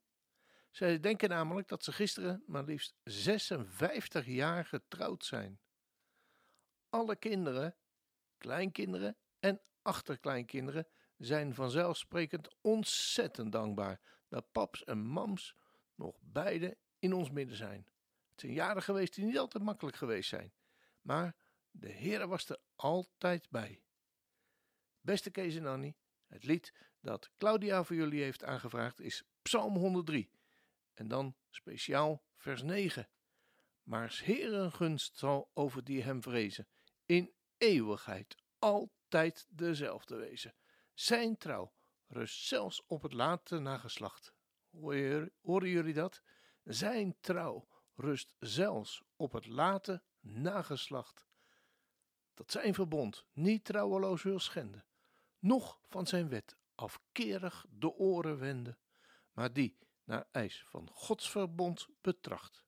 Zij 0.72 1.00
denken 1.00 1.30
namelijk 1.30 1.68
dat 1.68 1.84
ze 1.84 1.92
gisteren 1.92 2.44
maar 2.48 2.64
liefst 2.64 2.96
56 3.04 4.26
jaar 4.26 4.66
getrouwd 4.66 5.26
zijn. 5.26 5.60
Alle 6.90 7.16
kinderen, 7.16 7.76
kleinkinderen 8.38 9.18
en 9.40 9.62
achterkleinkinderen 9.82 10.88
zijn 11.18 11.54
vanzelfsprekend 11.54 12.56
ontzettend 12.62 13.52
dankbaar 13.52 14.02
dat 14.28 14.52
paps 14.52 14.84
en 14.84 15.00
mams 15.00 15.56
nog 15.96 16.16
beide 16.22 16.78
in 17.00 17.14
ons 17.14 17.32
midden 17.32 17.58
zijn. 17.58 17.88
Het 18.32 18.40
zijn 18.40 18.54
jaren 18.54 18.84
geweest 18.84 19.16
die 19.16 19.26
niet 19.26 19.38
altijd 19.38 19.64
makkelijk 19.64 19.98
geweest 19.98 20.30
zijn, 20.30 20.54
maar 21.02 21.36
de 21.72 21.90
Heer 21.90 22.28
was 22.28 22.50
er 22.50 22.60
altijd 22.76 23.50
bij. 23.50 23.85
Beste 25.06 25.32
Kees 25.32 25.56
en 25.56 25.66
Annie, 25.66 25.96
het 26.28 26.44
lied 26.44 26.74
dat 27.00 27.32
Claudia 27.38 27.84
voor 27.84 27.96
jullie 27.96 28.24
heeft 28.24 28.44
aangevraagd 28.44 29.00
is 29.00 29.24
Psalm 29.42 29.76
103 29.76 30.32
en 30.94 31.08
dan 31.08 31.36
speciaal 31.50 32.24
vers 32.36 32.62
9. 32.62 33.10
Maar 33.84 34.22
Heeren 34.24 34.72
gunst 34.72 35.18
zal 35.18 35.50
over 35.54 35.84
die 35.84 36.04
hem 36.04 36.22
vrezen, 36.22 36.68
in 37.06 37.34
eeuwigheid 37.58 38.36
altijd 38.60 39.48
dezelfde 39.50 40.16
wezen. 40.16 40.56
Zijn 40.94 41.38
trouw 41.38 41.74
rust 42.08 42.46
zelfs 42.46 42.84
op 42.88 43.02
het 43.02 43.14
late 43.14 43.60
nageslacht. 43.60 44.34
Horen 45.42 45.70
jullie 45.70 45.94
dat? 45.94 46.22
Zijn 46.64 47.16
trouw 47.20 47.68
rust 47.96 48.36
zelfs 48.40 49.04
op 49.16 49.32
het 49.32 49.46
late 49.46 50.04
nageslacht. 50.20 51.26
Dat 52.34 52.52
zijn 52.52 52.74
verbond 52.74 53.26
niet 53.34 53.64
trouweloos 53.64 54.24
wil 54.24 54.40
schenden, 54.40 54.86
noch 55.46 55.80
van 55.88 56.08
zijn 56.08 56.30
wet 56.30 56.56
afkerig 56.76 57.66
de 57.70 57.94
oren 57.94 58.40
wenden, 58.40 58.78
maar 59.32 59.54
die 59.54 59.78
naar 60.04 60.28
eis 60.32 60.64
van 60.66 60.90
Gods 60.92 61.32
verbond 61.32 61.88
betracht. 62.02 62.66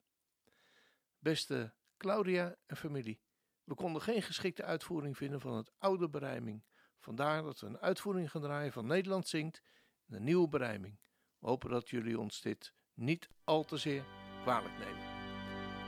Beste 1.19 1.73
Claudia 1.97 2.55
en 2.65 2.77
familie, 2.77 3.21
we 3.63 3.75
konden 3.75 4.01
geen 4.01 4.21
geschikte 4.21 4.63
uitvoering 4.63 5.17
vinden 5.17 5.41
van 5.41 5.55
het 5.55 5.71
oude 5.77 6.09
berijming. 6.09 6.63
Vandaar 6.99 7.43
dat 7.43 7.59
we 7.59 7.67
een 7.67 7.79
uitvoering 7.79 8.31
gaan 8.31 8.41
draaien 8.41 8.71
van 8.71 8.85
Nederland 8.85 9.27
zingt 9.27 9.61
in 10.07 10.15
een 10.15 10.23
nieuwe 10.23 10.47
berijming. 10.47 10.99
Hopen 11.39 11.69
dat 11.69 11.89
jullie 11.89 12.19
ons 12.19 12.41
dit 12.41 12.73
niet 12.93 13.29
al 13.43 13.63
te 13.63 13.77
zeer 13.77 14.05
kwalijk 14.41 14.77
nemen. 14.77 15.03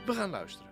We 0.06 0.12
gaan 0.12 0.30
luisteren. 0.30 0.69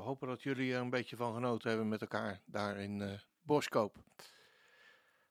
Hopen 0.00 0.28
dat 0.28 0.42
jullie 0.42 0.74
er 0.74 0.80
een 0.80 0.90
beetje 0.90 1.16
van 1.16 1.34
genoten 1.34 1.68
hebben 1.68 1.88
met 1.88 2.00
elkaar 2.00 2.40
daar 2.44 2.76
in 2.76 3.02
eh 3.02 3.20
Boskoop. 3.42 3.96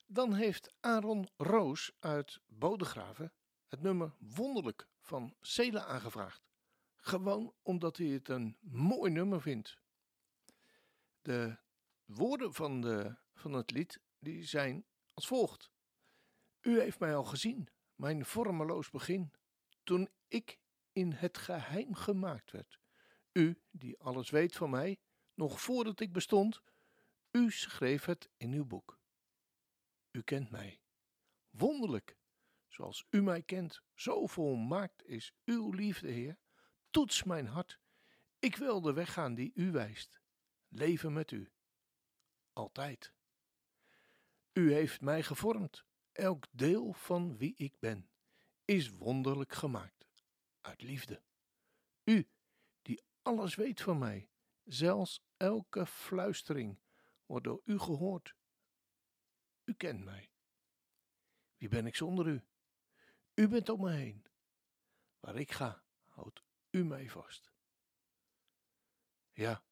Dan 0.07 0.33
heeft 0.33 0.73
Aaron 0.79 1.29
Roos 1.37 1.91
uit 1.99 2.39
Bodegraven 2.47 3.33
het 3.67 3.81
nummer 3.81 4.13
Wonderlijk 4.17 4.87
van 4.99 5.35
Cela 5.41 5.85
aangevraagd. 5.85 6.47
Gewoon 6.95 7.53
omdat 7.61 7.97
hij 7.97 8.07
het 8.07 8.29
een 8.29 8.57
mooi 8.59 9.11
nummer 9.11 9.41
vindt. 9.41 9.77
De 11.21 11.57
woorden 12.05 12.53
van, 12.53 12.81
de, 12.81 13.15
van 13.33 13.53
het 13.53 13.71
lied 13.71 13.99
die 14.19 14.43
zijn 14.43 14.85
als 15.13 15.27
volgt. 15.27 15.71
U 16.61 16.79
heeft 16.79 16.99
mij 16.99 17.15
al 17.15 17.23
gezien, 17.23 17.69
mijn 17.95 18.25
vormeloos 18.25 18.89
begin, 18.89 19.31
toen 19.83 20.09
ik 20.27 20.59
in 20.91 21.11
het 21.11 21.37
geheim 21.37 21.95
gemaakt 21.95 22.51
werd. 22.51 22.79
U, 23.31 23.61
die 23.71 23.99
alles 23.99 24.29
weet 24.29 24.55
van 24.55 24.69
mij, 24.69 24.99
nog 25.33 25.61
voordat 25.61 25.99
ik 25.99 26.13
bestond, 26.13 26.61
u 27.31 27.51
schreef 27.51 28.05
het 28.05 28.29
in 28.37 28.53
uw 28.53 28.65
boek. 28.65 28.99
U 30.11 30.21
kent 30.21 30.49
mij. 30.49 30.81
Wonderlijk, 31.49 32.17
zoals 32.67 33.05
u 33.09 33.21
mij 33.21 33.41
kent, 33.41 33.81
zo 33.95 34.27
volmaakt 34.27 35.05
is 35.05 35.33
uw 35.45 35.71
liefde, 35.71 36.07
Heer. 36.07 36.37
Toets 36.89 37.23
mijn 37.23 37.47
hart. 37.47 37.79
Ik 38.39 38.55
wil 38.55 38.81
de 38.81 38.93
weg 38.93 39.13
gaan 39.13 39.35
die 39.35 39.51
u 39.55 39.71
wijst. 39.71 40.21
Leven 40.67 41.13
met 41.13 41.31
u. 41.31 41.51
Altijd. 42.53 43.13
U 44.53 44.73
heeft 44.73 45.01
mij 45.01 45.23
gevormd. 45.23 45.85
Elk 46.11 46.47
deel 46.51 46.93
van 46.93 47.37
wie 47.37 47.53
ik 47.55 47.79
ben 47.79 48.09
is 48.65 48.89
wonderlijk 48.89 49.53
gemaakt. 49.53 50.07
Uit 50.61 50.81
liefde. 50.81 51.21
U, 52.03 52.27
alles 53.37 53.55
weet 53.55 53.81
van 53.81 53.97
mij, 53.97 54.29
zelfs 54.63 55.23
elke 55.37 55.85
fluistering 55.85 56.79
wordt 57.25 57.45
door 57.45 57.61
u 57.65 57.79
gehoord. 57.79 58.35
U 59.63 59.73
kent 59.73 60.03
mij. 60.03 60.31
Wie 61.57 61.69
ben 61.69 61.85
ik 61.85 61.95
zonder 61.95 62.27
u? 62.27 62.43
U 63.33 63.47
bent 63.47 63.69
om 63.69 63.81
me 63.81 63.91
heen. 63.91 64.25
Waar 65.19 65.35
ik 65.35 65.51
ga, 65.51 65.83
houdt 66.07 66.43
u 66.69 66.85
mij 66.85 67.09
vast. 67.09 67.51
Ja, 69.31 69.63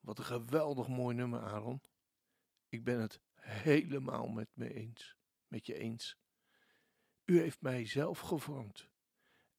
wat 0.00 0.18
een 0.18 0.24
geweldig 0.24 0.88
mooi 0.88 1.16
nummer, 1.16 1.40
Aaron. 1.40 1.82
Ik 2.68 2.84
ben 2.84 3.00
het 3.00 3.20
helemaal 3.34 4.28
met 4.28 4.48
me 4.52 4.74
eens, 4.74 5.16
met 5.46 5.66
je 5.66 5.74
eens. 5.74 6.18
U 7.24 7.40
heeft 7.40 7.60
mij 7.60 7.86
zelf 7.86 8.18
gevormd. 8.18 8.90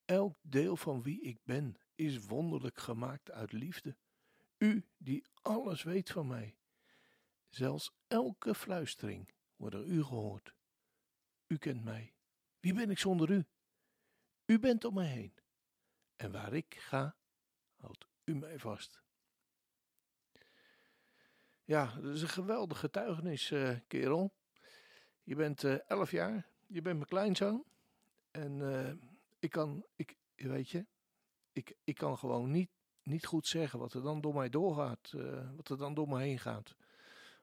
Elk 0.06 0.38
deel 0.42 0.78
van 0.78 1.02
wie 1.02 1.22
ik 1.22 1.40
ben 1.44 1.78
is 1.96 2.26
wonderlijk 2.26 2.78
gemaakt 2.78 3.32
uit 3.32 3.52
liefde. 3.52 3.98
U 4.58 4.86
die 4.98 5.26
alles 5.42 5.84
weet 5.84 6.12
van 6.12 6.28
mij. 6.28 6.58
Zelfs 7.50 7.96
elke 8.08 8.56
fluistering 8.56 9.34
wordt 9.56 9.76
door 9.76 9.86
u 9.86 10.04
gehoord. 10.04 10.56
U 11.48 11.58
kent 11.58 11.84
mij. 11.84 12.14
Wie 12.60 12.74
ben 12.74 12.90
ik 12.90 13.00
zonder 13.00 13.32
u? 13.32 13.46
U 14.46 14.60
bent 14.60 14.86
om 14.86 14.94
me 14.94 15.04
heen. 15.04 15.34
En 16.16 16.32
waar 16.32 16.54
ik 16.54 16.76
ga, 16.76 17.16
houdt 17.76 18.08
u 18.24 18.36
mij 18.36 18.60
vast. 18.60 19.04
Ja, 21.64 21.96
dat 22.02 22.16
is 22.16 22.22
een 22.22 22.30
geweldige 22.30 22.80
getuigenis, 22.80 23.52
eh, 23.52 23.78
kerel. 23.88 24.34
Je 25.24 25.36
bent 25.36 25.64
eh, 25.64 25.90
elf 25.90 26.12
jaar, 26.12 26.48
je 26.68 26.82
bent 26.82 26.96
mijn 26.96 27.10
kleinzoon. 27.10 27.66
En 28.32 28.62
eh, 28.62 29.10
ik 29.44 29.50
kan, 29.50 29.86
ik, 29.96 30.16
weet 30.36 30.70
je, 30.70 30.86
ik, 31.52 31.76
ik 31.84 31.96
kan 31.96 32.18
gewoon 32.18 32.52
niet, 32.52 32.70
niet 33.04 33.26
goed 33.26 33.48
zeggen 33.48 33.80
wat 33.80 33.94
er 33.94 34.02
dan 34.02 34.22
door 34.22 34.34
mij 34.34 34.50
doorgaat, 34.50 35.14
eh, 35.14 35.50
wat 35.56 35.70
er 35.70 35.78
dan 35.78 35.94
door 35.94 36.08
me 36.08 36.20
heen 36.20 36.40
gaat. 36.40 36.76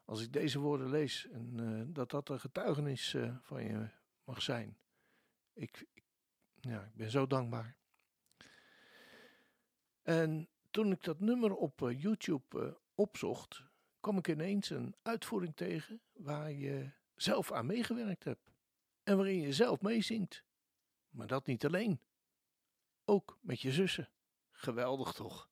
Als 0.05 0.23
ik 0.23 0.33
deze 0.33 0.59
woorden 0.59 0.91
lees 0.91 1.29
en 1.29 1.61
eh, 1.61 1.95
dat 1.95 2.11
dat 2.11 2.29
een 2.29 2.41
getuigenis 2.41 3.15
eh, 3.15 3.37
van 3.41 3.65
je 3.65 3.89
mag 4.25 4.43
zijn. 4.43 4.79
Ik, 5.53 5.87
ik, 5.95 6.05
ja, 6.61 6.85
ik 6.85 6.95
ben 6.95 7.11
zo 7.11 7.27
dankbaar. 7.27 7.77
En 10.03 10.49
toen 10.71 10.93
ik 10.93 11.03
dat 11.03 11.21
nummer 11.21 11.55
op 11.55 11.79
YouTube 11.97 12.79
opzocht, 12.95 13.63
kwam 14.01 14.19
ik 14.19 14.29
ineens 14.29 14.71
een 14.71 14.95
uitvoering 15.03 15.57
tegen 15.57 16.01
waar 16.13 16.53
je 16.53 16.91
zelf 17.15 17.53
aan 17.53 17.67
meegewerkt 17.67 18.25
hebt. 18.25 18.51
En 19.03 19.17
waarin 19.17 19.41
je 19.41 19.53
zelf 19.53 19.81
meezingt. 19.81 20.45
Maar 21.11 21.27
dat 21.27 21.47
niet 21.47 21.65
alleen. 21.65 22.01
Ook 23.05 23.39
met 23.41 23.61
je 23.61 23.73
zussen. 23.73 24.11
Geweldig 24.51 25.13
toch? 25.13 25.51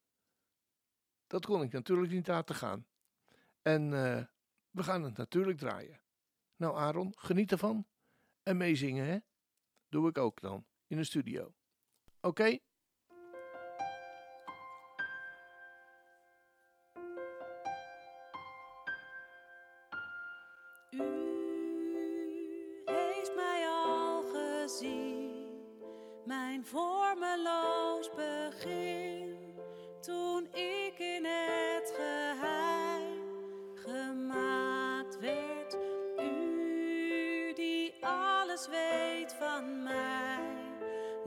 Dat 1.26 1.46
kon 1.46 1.62
ik 1.62 1.72
natuurlijk 1.72 2.12
niet 2.12 2.26
laten 2.26 2.54
gaan. 2.54 2.86
En 3.62 3.92
eh, 3.92 4.24
we 4.70 4.82
gaan 4.82 5.02
het 5.02 5.16
natuurlijk 5.16 5.58
draaien. 5.58 6.02
Nou 6.56 6.76
Aaron, 6.76 7.12
geniet 7.16 7.52
ervan. 7.52 7.86
En 8.42 8.56
meezingen 8.56 9.06
hè? 9.06 9.18
Doe 9.88 10.08
ik 10.08 10.18
ook 10.18 10.40
dan, 10.40 10.66
in 10.86 10.96
de 10.96 11.04
studio. 11.04 11.54
Oké? 12.20 12.58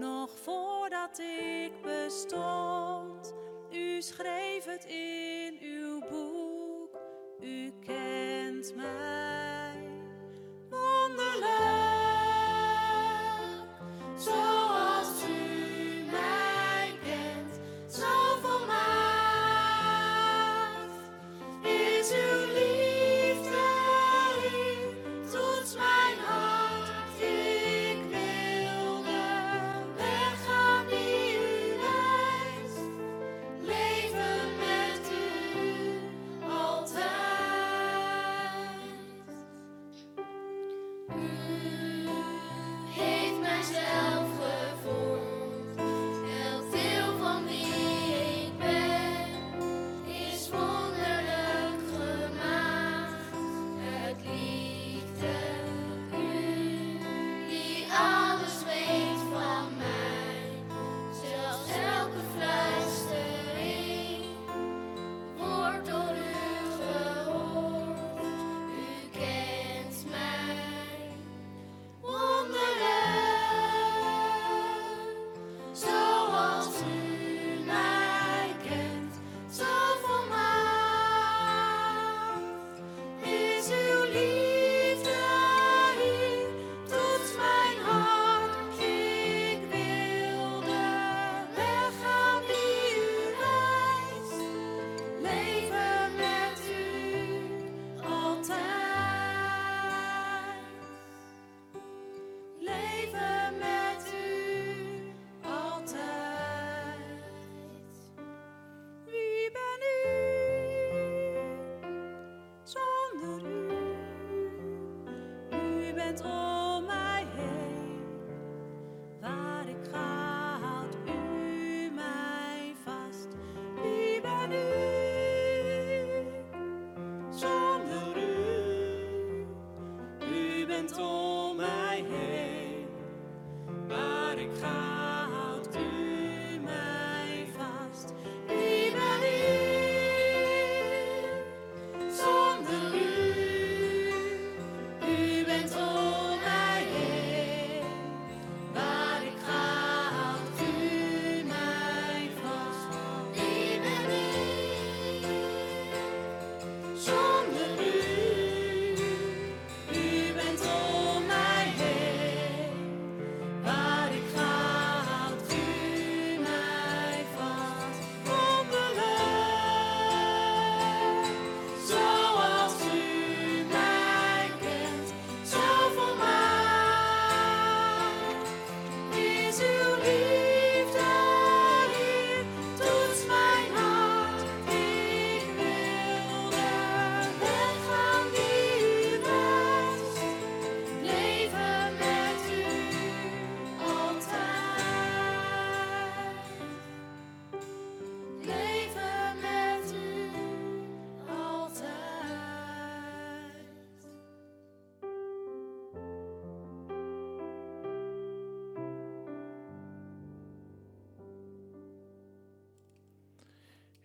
Nog 0.02 0.30
voordat 0.44 1.20
ik 1.20 1.72
bestond. 1.82 3.34
U 3.72 4.02
schreef 4.02 4.66
het 4.66 4.86
in 4.86 5.58
uw 5.62 6.00
boek, 6.00 7.00
u 7.42 7.72
kent 7.86 8.76
mij. 8.76 9.21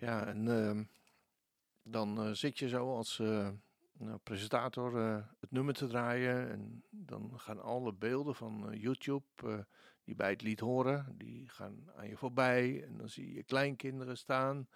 Ja, 0.07 0.27
en 0.27 0.49
ehm, 0.49 0.85
dan 1.83 2.19
eh, 2.19 2.31
zit 2.33 2.59
je 2.59 2.69
zo 2.69 2.97
als 2.97 3.19
eh, 3.19 3.49
nou, 3.93 4.19
presentator 4.19 5.01
eh, 5.01 5.25
het 5.41 5.51
nummer 5.51 5.75
te 5.75 5.87
draaien. 5.87 6.51
En 6.51 6.85
dan 6.91 7.33
gaan 7.37 7.63
alle 7.63 7.93
beelden 7.93 8.35
van 8.35 8.77
YouTube 8.79 9.67
die 10.05 10.15
bij 10.15 10.31
het 10.31 10.43
lied 10.43 10.61
horen, 10.61 11.15
die 11.19 11.49
gaan 11.49 11.91
aan 11.97 12.09
je 12.09 12.17
voorbij. 12.17 12.85
En 12.85 12.97
dan 12.97 13.09
zie 13.09 13.35
je 13.35 13.43
kleinkinderen 13.43 14.17
staan. 14.17 14.69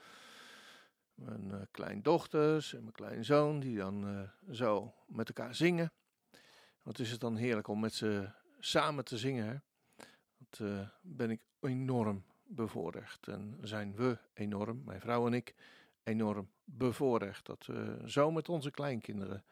Mijn 1.15 1.69
kleindochters 1.71 2.75
en 2.75 2.81
mijn 2.81 2.93
kleinzoon, 2.93 3.61
die 3.61 3.77
dan 3.77 4.31
zo 4.51 4.95
met 5.07 5.29
elkaar 5.29 5.55
zingen. 5.55 5.93
Wat 6.83 6.99
is 6.99 7.11
het 7.11 7.21
dan 7.21 7.37
heerlijk 7.37 7.69
om 7.69 7.81
met 7.81 7.95
ze 7.95 8.31
samen 8.59 9.05
te 9.05 9.19
zingen. 9.19 9.47
Hè? 9.47 9.57
Dat 10.39 10.89
ben 11.03 11.31
ik 11.31 11.41
enorm 11.61 12.25
bevoorrecht. 12.51 13.29
En 13.29 13.59
zijn 13.63 13.95
we 13.95 14.19
enorm, 14.35 14.83
mijn 14.85 15.01
vrouw 15.01 15.27
en 15.27 15.35
ik, 15.35 15.55
enorm 16.03 16.51
bevoorrecht. 16.65 17.47
Dat 17.47 17.67
we 17.67 18.03
zo 18.07 18.31
met 18.31 18.49
onze 18.49 18.71
kleinkinderen 18.71 19.45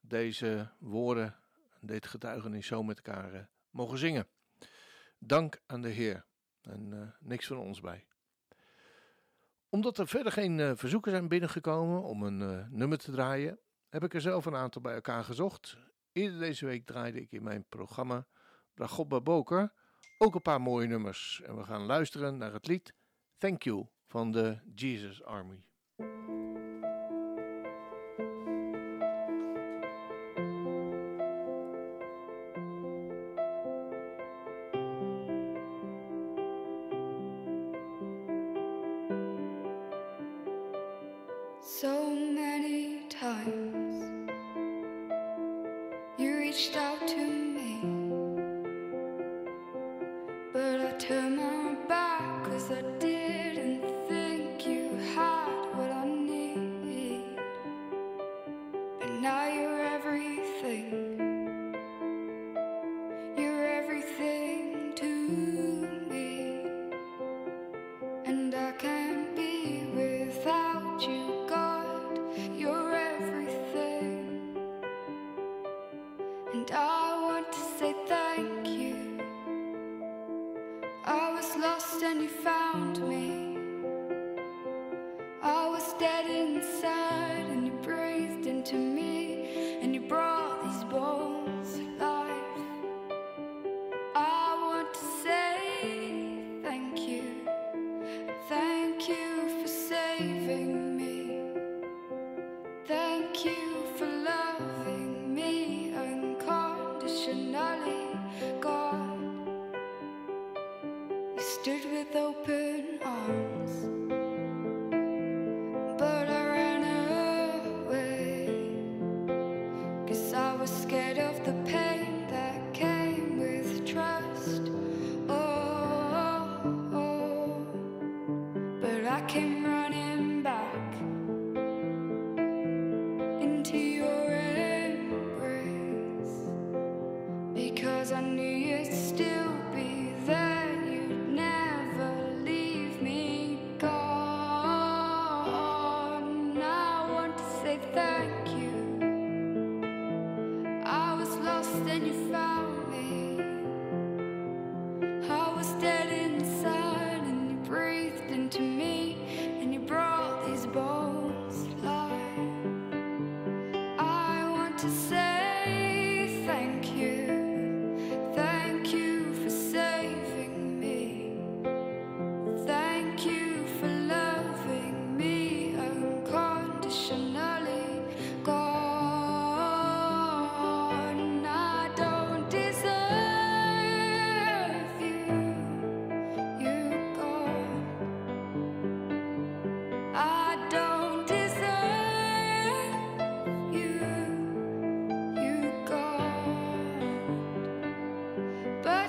deze 0.00 0.68
woorden, 0.78 1.36
dit 1.80 2.06
getuigenis 2.06 2.66
zo 2.66 2.82
met 2.82 2.96
elkaar 2.96 3.34
eh, 3.34 3.40
mogen 3.70 3.98
zingen. 3.98 4.26
Dank 5.18 5.60
aan 5.66 5.82
de 5.82 5.88
Heer. 5.88 6.24
En 6.62 6.92
eh, 6.92 7.26
niks 7.28 7.46
van 7.46 7.58
ons 7.58 7.80
bij. 7.80 8.06
Omdat 9.68 9.98
er 9.98 10.08
verder 10.08 10.32
geen 10.32 10.60
eh, 10.60 10.72
verzoeken 10.74 11.10
zijn 11.10 11.28
binnengekomen 11.28 12.02
om 12.02 12.22
een 12.22 12.66
nummer 12.70 12.98
te 12.98 13.10
draaien, 13.10 13.58
heb 13.88 14.04
ik 14.04 14.14
er 14.14 14.20
zelf 14.20 14.46
een 14.46 14.56
aantal 14.56 14.82
bij 14.82 14.94
elkaar 14.94 15.24
gezocht. 15.24 15.76
Eerder 16.12 16.38
deze 16.38 16.66
week 16.66 16.86
draaide 16.86 17.20
ik 17.20 17.32
in 17.32 17.42
mijn 17.42 17.64
programma 17.68 18.26
Bragobba 18.74 19.20
Boker 19.20 19.72
ook 20.22 20.34
een 20.34 20.42
paar 20.42 20.60
mooie 20.60 20.86
nummers. 20.86 21.40
En 21.44 21.56
we 21.56 21.64
gaan 21.64 21.82
luisteren 21.82 22.36
naar 22.36 22.52
het 22.52 22.66
lied 22.66 22.94
Thank 23.38 23.62
You 23.62 23.86
van 24.06 24.32
de 24.32 24.58
Jesus 24.74 25.24
Army. 25.24 25.64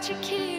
You 0.10 0.16
keep 0.22 0.53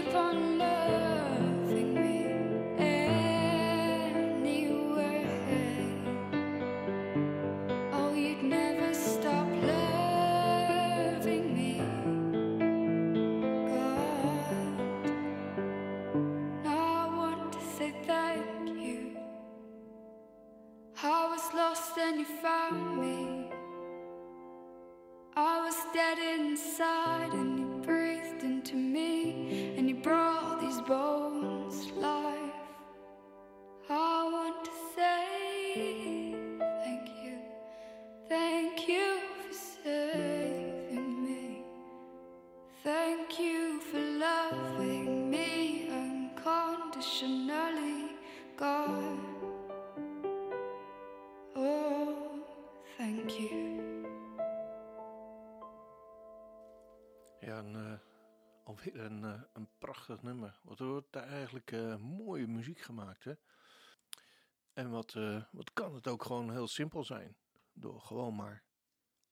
prachtig 60.15 60.33
nummer. 60.33 60.59
Wat 60.63 60.79
wordt 60.79 61.13
daar 61.13 61.29
eigenlijk 61.29 61.73
eh, 61.73 61.97
mooie 61.97 62.47
muziek 62.47 62.81
gemaakt, 62.81 63.25
hè? 63.25 63.33
En 64.73 64.91
wat, 64.91 65.15
eh, 65.15 65.43
wat 65.51 65.73
kan 65.73 65.95
het 65.95 66.09
ook 66.09 66.25
gewoon 66.25 66.51
heel 66.51 66.69
simpel 66.69 67.05
zijn. 67.05 67.37
Door 67.73 68.01
gewoon 68.01 68.35
maar 68.35 68.63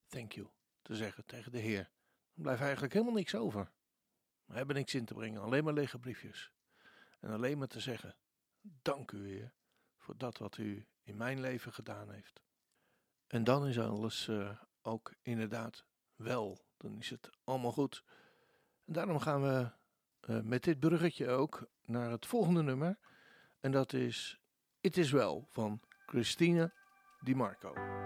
thank 0.06 0.32
you 0.32 0.48
te 0.82 0.96
zeggen 0.96 1.24
tegen 1.24 1.52
de 1.52 1.58
Heer. 1.58 1.90
Dan 2.34 2.42
blijft 2.42 2.60
eigenlijk 2.62 2.92
helemaal 2.92 3.14
niks 3.14 3.34
over. 3.34 3.72
We 4.44 4.54
hebben 4.54 4.76
niks 4.76 4.94
in 4.94 5.04
te 5.04 5.14
brengen, 5.14 5.40
alleen 5.42 5.64
maar 5.64 5.72
lege 5.72 5.98
briefjes. 5.98 6.52
En 7.20 7.30
alleen 7.30 7.58
maar 7.58 7.68
te 7.68 7.80
zeggen, 7.80 8.16
dank 8.60 9.12
u 9.12 9.26
Heer, 9.26 9.54
voor 9.96 10.16
dat 10.16 10.38
wat 10.38 10.56
u 10.56 10.86
in 11.02 11.16
mijn 11.16 11.40
leven 11.40 11.72
gedaan 11.72 12.10
heeft. 12.10 12.42
En 13.26 13.44
dan 13.44 13.66
is 13.66 13.78
alles 13.78 14.28
eh, 14.28 14.58
ook 14.82 15.14
inderdaad 15.22 15.84
wel. 16.14 16.64
Dan 16.76 16.98
is 16.98 17.10
het 17.10 17.30
allemaal 17.44 17.72
goed. 17.72 18.04
En 18.84 18.92
daarom 18.92 19.18
gaan 19.18 19.42
we 19.42 19.70
eh, 20.22 20.40
met 20.40 20.64
dit 20.64 20.78
bruggetje 20.80 21.28
ook 21.28 21.66
naar 21.84 22.10
het 22.10 22.26
volgende 22.26 22.62
nummer. 22.62 22.98
En 23.60 23.70
dat 23.70 23.92
is 23.92 24.40
It 24.80 24.96
Is 24.96 25.10
Well 25.10 25.44
van 25.48 25.80
Christine 26.06 26.72
Di 27.20 27.34
Marco. 27.34 28.01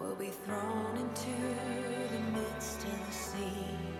Will 0.00 0.14
be 0.14 0.30
thrown 0.46 0.96
into 0.96 1.30
the 2.12 2.20
midst 2.40 2.82
of 2.84 3.06
the 3.06 3.12
sea. 3.12 3.99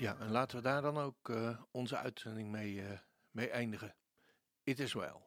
Ja, 0.00 0.18
en 0.18 0.30
laten 0.30 0.56
we 0.56 0.62
daar 0.62 0.82
dan 0.82 0.98
ook 0.98 1.28
eh, 1.28 1.62
onze 1.70 1.96
uitzending 1.96 2.50
mee, 2.50 2.82
eh, 2.82 2.98
mee 3.30 3.50
eindigen. 3.50 3.96
It 4.62 4.78
is 4.78 4.92
well. 4.92 5.20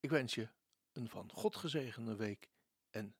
Ik 0.00 0.10
wens 0.10 0.34
je 0.34 0.48
een 0.92 1.08
van 1.08 1.30
God 1.32 1.56
gezegende 1.56 2.16
week 2.16 2.48
en 2.90 3.14